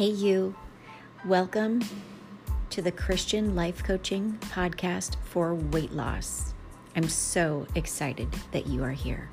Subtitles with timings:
[0.00, 0.54] Hey, you.
[1.26, 1.82] Welcome
[2.70, 6.54] to the Christian Life Coaching Podcast for Weight Loss.
[6.96, 9.28] I'm so excited that you are here.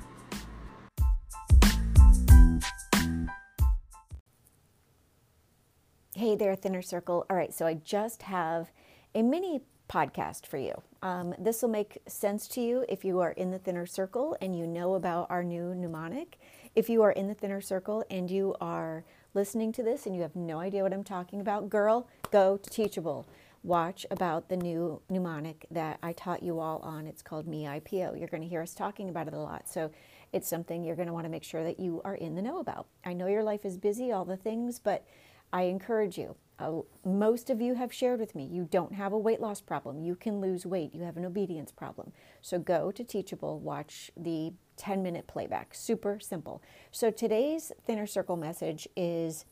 [6.14, 7.24] Hey there, Thinner Circle.
[7.30, 8.70] All right, so I just have
[9.14, 10.74] a mini podcast for you.
[11.02, 14.54] Um, this will make sense to you if you are in the Thinner Circle and
[14.54, 16.38] you know about our new mnemonic.
[16.74, 19.06] If you are in the Thinner Circle and you are
[19.38, 22.70] listening to this and you have no idea what I'm talking about, girl, go to
[22.70, 23.24] Teachable.
[23.62, 27.06] Watch about the new mnemonic that I taught you all on.
[27.06, 28.18] It's called Me IPO.
[28.18, 29.68] You're going to hear us talking about it a lot.
[29.68, 29.92] So
[30.32, 32.58] it's something you're going to want to make sure that you are in the know
[32.58, 32.88] about.
[33.04, 35.06] I know your life is busy, all the things, but
[35.52, 36.34] I encourage you.
[36.58, 40.00] Uh, most of you have shared with me you don't have a weight loss problem.
[40.00, 40.92] You can lose weight.
[40.92, 42.10] You have an obedience problem.
[42.42, 45.74] So go to Teachable, watch the 10 minute playback.
[45.74, 46.62] Super simple.
[46.90, 49.44] So today's Thinner Circle message is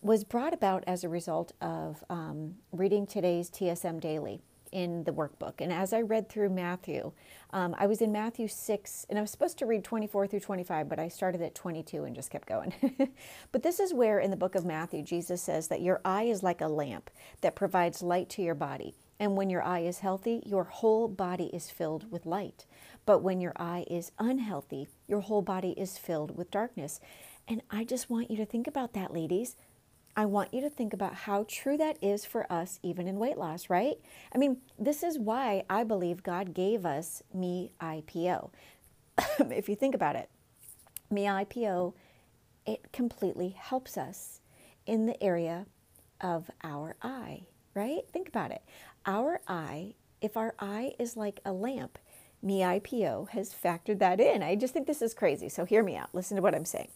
[0.00, 4.40] was brought about as a result of um, reading today's TSM Daily
[4.72, 5.54] in the workbook.
[5.60, 7.12] And as I read through Matthew,
[7.52, 10.88] um, I was in Matthew 6, and I was supposed to read 24 through 25,
[10.88, 12.72] but I started at 22 and just kept going.
[13.52, 16.42] but this is where in the book of Matthew, Jesus says that your eye is
[16.42, 18.94] like a lamp that provides light to your body.
[19.20, 22.66] And when your eye is healthy, your whole body is filled with light.
[23.08, 27.00] But when your eye is unhealthy, your whole body is filled with darkness.
[27.48, 29.56] And I just want you to think about that, ladies.
[30.14, 33.38] I want you to think about how true that is for us, even in weight
[33.38, 33.94] loss, right?
[34.34, 38.50] I mean, this is why I believe God gave us Me IPO.
[39.38, 40.28] if you think about it,
[41.10, 41.94] Me IPO,
[42.66, 44.42] it completely helps us
[44.84, 45.64] in the area
[46.20, 48.02] of our eye, right?
[48.12, 48.60] Think about it.
[49.06, 51.98] Our eye, if our eye is like a lamp,
[52.42, 54.42] me IPO has factored that in.
[54.42, 55.48] I just think this is crazy.
[55.48, 56.14] So hear me out.
[56.14, 56.88] Listen to what I'm saying.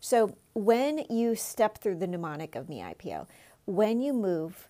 [0.00, 3.26] So when you step through the mnemonic of Me IPO,
[3.64, 4.68] when you move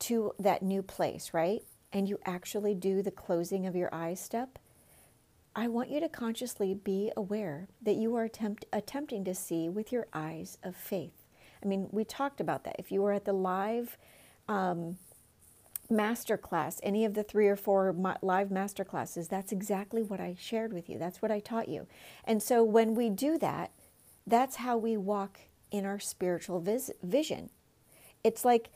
[0.00, 1.62] to that new place, right?
[1.92, 4.58] And you actually do the closing of your eyes step,
[5.54, 9.90] I want you to consciously be aware that you are attempt, attempting to see with
[9.90, 11.24] your eyes of faith.
[11.64, 12.76] I mean, we talked about that.
[12.78, 13.96] If you were at the live
[14.48, 14.98] um,
[15.90, 20.36] master class, any of the three or four live master classes, that's exactly what I
[20.38, 20.98] shared with you.
[20.98, 21.86] That's what I taught you.
[22.24, 23.70] And so when we do that,
[24.26, 27.50] that's how we walk in our spiritual vis- vision.
[28.24, 28.70] It's like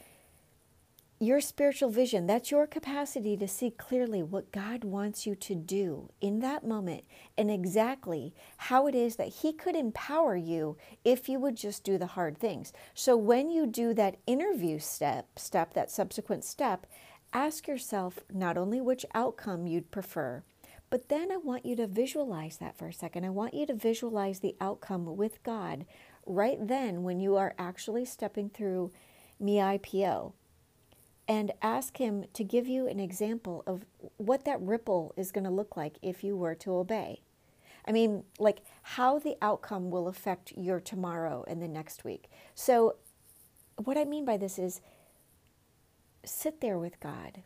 [1.22, 6.08] your spiritual vision, that's your capacity to see clearly what God wants you to do
[6.22, 7.04] in that moment
[7.36, 11.98] and exactly how it is that He could empower you if you would just do
[11.98, 12.72] the hard things.
[12.94, 16.86] So when you do that interview step, step, that subsequent step,
[17.34, 20.42] ask yourself not only which outcome you'd prefer,
[20.88, 23.26] but then I want you to visualize that for a second.
[23.26, 25.84] I want you to visualize the outcome with God
[26.24, 28.90] right then when you are actually stepping through
[29.38, 30.32] Me IPO
[31.28, 33.84] and ask Him to give you an example of
[34.16, 37.22] what that ripple is going to look like if you were to obey.
[37.86, 42.30] I mean, like how the outcome will affect your tomorrow and the next week.
[42.54, 42.96] So,
[43.76, 44.80] what I mean by this is
[46.24, 47.42] sit there with God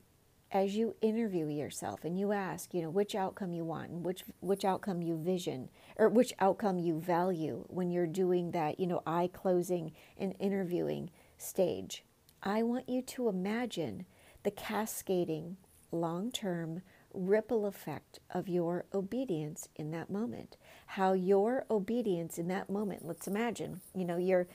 [0.50, 4.24] as you interview yourself and you ask, you know, which outcome you want and which
[4.40, 9.02] which outcome you vision or which outcome you value when you're doing that, you know,
[9.06, 12.04] eye closing and interviewing stage.
[12.44, 14.04] I want you to imagine
[14.42, 15.56] the cascading,
[15.90, 16.82] long term
[17.14, 20.58] ripple effect of your obedience in that moment.
[20.88, 24.46] How your obedience in that moment, let's imagine, you know, you're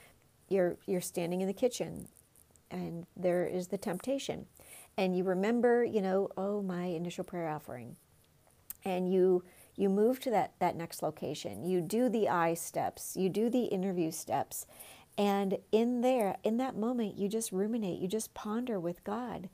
[0.49, 2.07] you're you're standing in the kitchen
[2.69, 4.45] and there is the temptation.
[4.95, 7.95] And you remember, you know, oh my initial prayer offering.
[8.85, 9.43] And you
[9.75, 11.63] you move to that that next location.
[11.63, 14.67] You do the eye steps, you do the interview steps,
[15.19, 19.49] and in there, in that moment, you just ruminate, you just ponder with God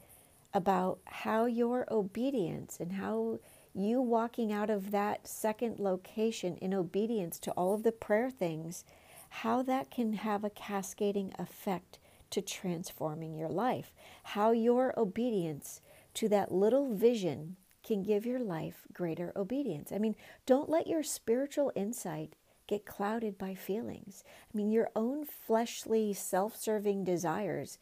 [0.54, 3.40] about how your obedience and how
[3.74, 8.86] you walking out of that second location in obedience to all of the prayer things,
[9.28, 11.98] how that can have a cascading effect
[12.30, 13.92] to transforming your life.
[14.22, 15.82] How your obedience
[16.14, 19.92] to that little vision can give your life greater obedience.
[19.92, 20.16] I mean,
[20.46, 22.36] don't let your spiritual insight
[22.68, 24.24] get clouded by feelings.
[24.54, 27.78] I mean, your own fleshly, self serving desires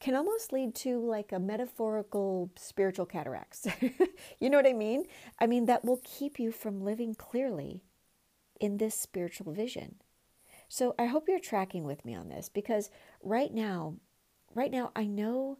[0.00, 3.66] can almost lead to like a metaphorical spiritual cataracts.
[4.40, 5.04] you know what I mean?
[5.40, 7.82] I mean, that will keep you from living clearly
[8.60, 9.96] in this spiritual vision.
[10.68, 12.90] So I hope you're tracking with me on this because
[13.22, 13.94] right now,
[14.54, 15.58] right now, I know,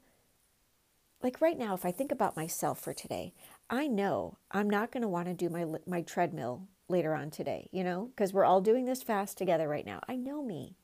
[1.23, 3.33] like right now, if I think about myself for today,
[3.75, 7.69] I know I'm not going to want to do my, my treadmill later on today,
[7.73, 10.01] you know, because we're all doing this fast together right now.
[10.09, 10.77] I know me.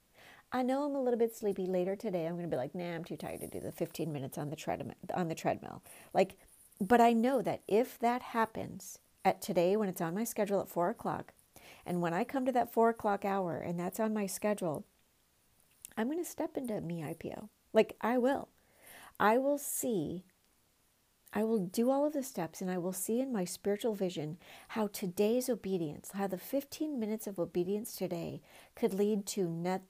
[0.53, 2.27] I know I'm a little bit sleepy later today.
[2.27, 4.51] I'm going to be like, nah, I'm too tired to do the 15 minutes on
[4.51, 4.97] the treadmill.
[5.15, 5.83] On the treadmill,
[6.13, 6.37] like,
[6.81, 10.69] but I know that if that happens at today when it's on my schedule at
[10.69, 11.33] four o'clock,
[11.87, 14.85] and when I come to that four o'clock hour and that's on my schedule,
[15.97, 17.49] I'm going to step into me IPO.
[17.73, 18.49] Like I will,
[19.21, 20.25] I will see.
[21.33, 24.39] I will do all of the steps and I will see in my spiritual vision
[24.69, 28.43] how today's obedience, how the 15 minutes of obedience today
[28.75, 29.83] could lead to net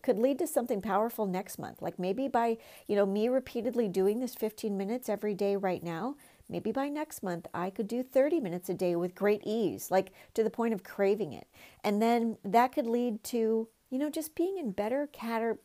[0.00, 1.82] could lead to something powerful next month.
[1.82, 2.56] Like maybe by,
[2.88, 6.16] you know, me repeatedly doing this 15 minutes every day right now,
[6.48, 10.12] maybe by next month I could do 30 minutes a day with great ease, like
[10.32, 11.48] to the point of craving it.
[11.82, 15.58] And then that could lead to, you know, just being in better cardio,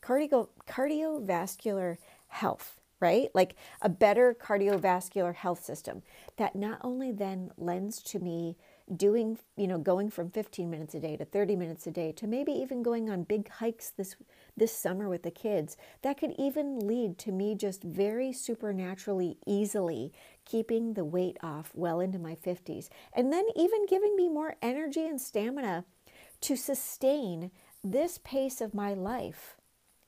[0.00, 1.96] cardiovascular
[2.28, 3.28] health right?
[3.34, 6.02] Like a better cardiovascular health system
[6.36, 8.56] that not only then lends to me
[8.96, 12.26] doing, you know, going from 15 minutes a day to 30 minutes a day to
[12.26, 14.16] maybe even going on big hikes this
[14.56, 15.76] this summer with the kids.
[16.02, 20.12] That could even lead to me just very supernaturally easily
[20.44, 22.88] keeping the weight off well into my 50s.
[23.12, 25.84] And then even giving me more energy and stamina
[26.40, 27.50] to sustain
[27.84, 29.57] this pace of my life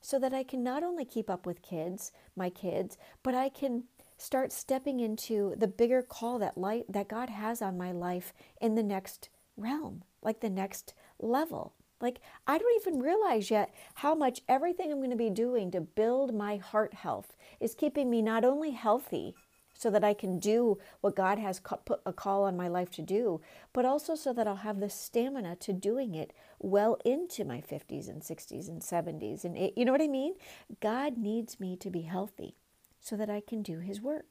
[0.01, 3.85] so that I can not only keep up with kids, my kids, but I can
[4.17, 8.75] start stepping into the bigger call that light that God has on my life in
[8.75, 11.75] the next realm, like the next level.
[12.01, 15.81] Like I don't even realize yet how much everything I'm going to be doing to
[15.81, 19.35] build my heart health is keeping me not only healthy
[19.81, 23.03] so that I can do what God has put a call on my life to
[23.03, 23.41] do,
[23.73, 28.07] but also so that I'll have the stamina to doing it well into my 50s
[28.07, 30.35] and 60s and 70s and you know what I mean?
[30.81, 32.57] God needs me to be healthy
[33.01, 34.27] so that I can do His work.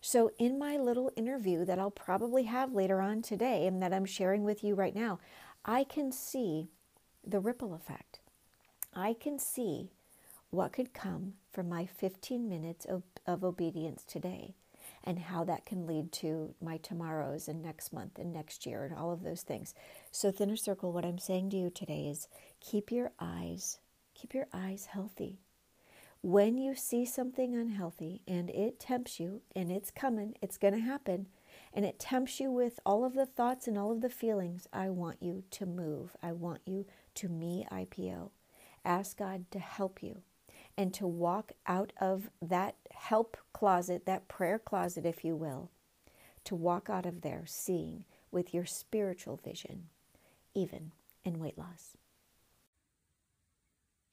[0.00, 4.04] So, in my little interview that I'll probably have later on today and that I'm
[4.04, 5.18] sharing with you right now,
[5.64, 6.68] I can see
[7.26, 8.20] the ripple effect.
[8.94, 9.90] I can see
[10.50, 14.54] what could come from my 15 minutes of, of obedience today
[15.04, 18.94] and how that can lead to my tomorrows and next month and next year and
[18.94, 19.74] all of those things.
[20.10, 22.28] So, Thinner Circle, what I'm saying to you today is
[22.60, 23.78] keep your eyes,
[24.14, 25.38] keep your eyes healthy
[26.22, 30.80] when you see something unhealthy and it tempts you, and it's coming, it's going to
[30.80, 31.26] happen,
[31.74, 34.88] and it tempts you with all of the thoughts and all of the feelings, I
[34.88, 36.16] want you to move.
[36.22, 36.86] I want you
[37.16, 38.30] to me IPO.
[38.84, 40.22] Ask God to help you
[40.76, 45.70] and to walk out of that help closet, that prayer closet, if you will,
[46.44, 49.88] to walk out of there seeing with your spiritual vision,
[50.54, 50.92] even
[51.24, 51.96] in weight loss.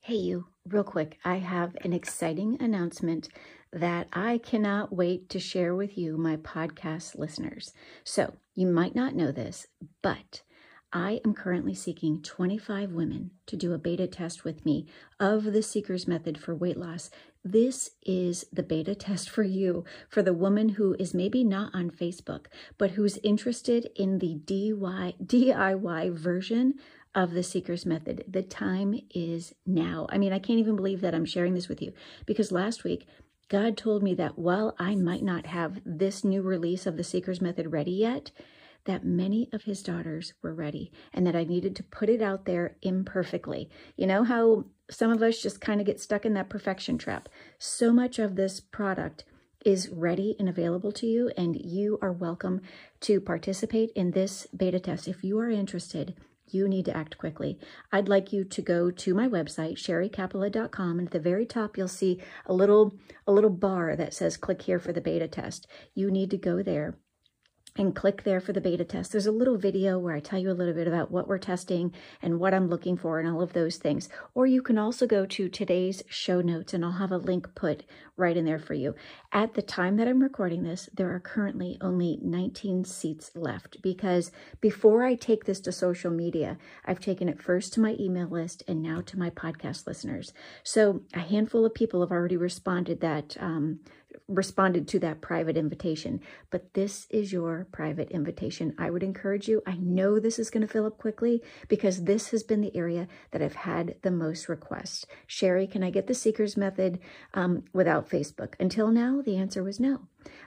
[0.02, 3.30] Hey, you, real quick, I have an exciting announcement
[3.72, 7.74] that I cannot wait to share with you, my podcast listeners.
[8.04, 9.68] So, you might not know this,
[10.02, 10.42] but
[10.92, 14.88] I am currently seeking 25 women to do a beta test with me
[15.20, 17.12] of the Seeker's Method for weight loss.
[17.44, 21.92] This is the beta test for you, for the woman who is maybe not on
[21.92, 22.48] Facebook,
[22.80, 26.74] but who's interested in the DIY version
[27.14, 28.24] of the Seeker's Method.
[28.28, 30.08] The time is now.
[30.10, 31.94] I mean, I can't even believe that I'm sharing this with you
[32.26, 33.08] because last week,
[33.48, 37.42] God told me that while I might not have this new release of the Seeker's
[37.42, 38.32] Method ready yet,
[38.86, 42.46] that many of his daughters were ready and that I needed to put it out
[42.46, 43.70] there imperfectly.
[43.96, 47.30] You know how some of us just kind of get stuck in that perfection trap?
[47.58, 49.26] So much of this product
[49.66, 52.62] is ready and available to you, and you are welcome
[53.02, 55.08] to participate in this beta test.
[55.08, 56.16] If you are interested,
[56.48, 57.60] you need to act quickly.
[57.92, 61.88] I'd like you to go to my website, sherrycapella.com, and at the very top you'll
[61.88, 62.94] see a little
[63.28, 65.68] a little bar that says click here for the beta test.
[65.94, 66.98] You need to go there
[67.78, 69.12] and click there for the beta test.
[69.12, 71.94] There's a little video where I tell you a little bit about what we're testing
[72.22, 74.10] and what I'm looking for and all of those things.
[74.34, 77.84] Or you can also go to today's show notes and I'll have a link put
[78.18, 78.96] right in there for you.
[79.32, 84.32] At the time that I'm recording this, there are currently only 19 seats left because
[84.60, 88.64] before I take this to social media, I've taken it first to my email list
[88.68, 90.34] and now to my podcast listeners.
[90.64, 93.80] So a handful of people have already responded that um,
[94.28, 98.74] responded to that private invitation, but this is your private invitation.
[98.78, 99.62] I would encourage you.
[99.66, 103.08] I know this is going to fill up quickly because this has been the area
[103.32, 105.06] that I've had the most requests.
[105.28, 107.00] Sherry, can I get the Seeker's Method
[107.34, 108.54] um, without Facebook?
[108.60, 110.02] Until now, the answer was no.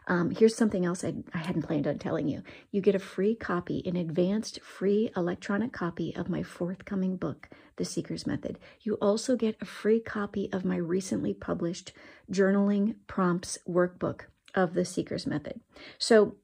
[0.07, 2.43] Um, here's something else I, I hadn't planned on telling you.
[2.71, 7.85] You get a free copy, an advanced free electronic copy of my forthcoming book, The
[7.85, 8.59] Seeker's Method.
[8.81, 11.93] You also get a free copy of my recently published
[12.31, 14.23] journaling prompts workbook
[14.55, 15.61] of The Seeker's Method.
[15.99, 16.37] So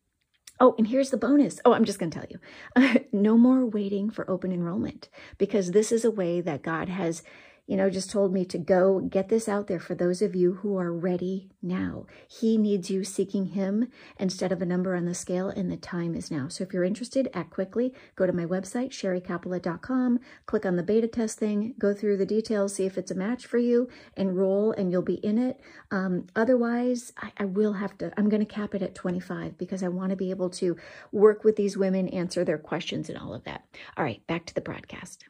[0.60, 1.60] Oh, and here's the bonus.
[1.64, 5.08] Oh, I'm just going to tell you no more waiting for open enrollment
[5.38, 7.22] because this is a way that God has
[7.68, 10.54] you know, just told me to go get this out there for those of you
[10.54, 12.06] who are ready now.
[12.26, 16.14] He needs you seeking him instead of a number on the scale, and the time
[16.14, 16.48] is now.
[16.48, 17.92] So if you're interested, act quickly.
[18.16, 22.74] Go to my website, sherrycapella.com, click on the beta test thing, go through the details,
[22.74, 25.60] see if it's a match for you, enroll, and you'll be in it.
[25.90, 29.82] Um, otherwise, I, I will have to, I'm going to cap it at 25 because
[29.82, 30.74] I want to be able to
[31.12, 33.66] work with these women, answer their questions, and all of that.
[33.98, 35.26] All right, back to the broadcast.